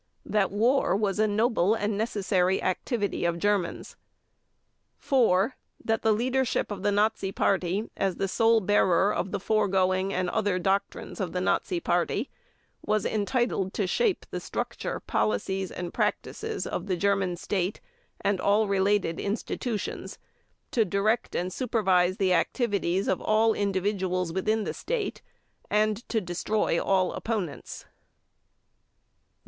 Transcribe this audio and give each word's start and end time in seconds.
That 0.25 0.49
war 0.49 0.95
was 0.95 1.19
a 1.19 1.27
noble 1.27 1.75
and 1.75 1.95
necessary 1.95 2.59
activity 2.59 3.23
of 3.23 3.37
Germans; 3.37 3.95
4. 4.97 5.55
That 5.85 6.01
the 6.01 6.11
leadership 6.11 6.71
of 6.71 6.81
the 6.81 6.91
Nazi 6.91 7.31
Party, 7.31 7.87
as 7.95 8.15
the 8.15 8.27
sole 8.27 8.61
bearer 8.61 9.13
of 9.13 9.29
the 9.31 9.39
foregoing 9.39 10.11
and 10.11 10.27
other 10.31 10.57
doctrines 10.57 11.19
of 11.19 11.33
the 11.33 11.39
Nazi 11.39 11.79
Party, 11.79 12.31
was 12.83 13.05
entitled 13.05 13.75
to 13.75 13.85
shape 13.85 14.25
the 14.31 14.39
structure, 14.39 14.99
policies, 15.01 15.69
and 15.69 15.93
practices 15.93 16.65
of 16.65 16.87
the 16.87 16.97
German 16.97 17.35
State 17.37 17.79
and 18.21 18.41
all 18.41 18.67
related 18.67 19.19
institutions, 19.19 20.17
to 20.71 20.83
direct 20.83 21.35
and 21.35 21.53
supervise 21.53 22.17
the 22.17 22.33
activities 22.33 23.07
of 23.07 23.21
all 23.21 23.53
individuals 23.53 24.33
within 24.33 24.63
the 24.63 24.73
State, 24.73 25.21
and 25.69 26.09
to 26.09 26.19
destroy 26.19 26.81
all 26.83 27.13
opponents. 27.13 27.85